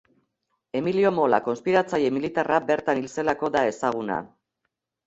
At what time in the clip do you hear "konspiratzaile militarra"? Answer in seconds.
1.49-2.59